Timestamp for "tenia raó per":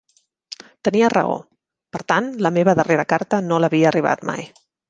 0.87-2.03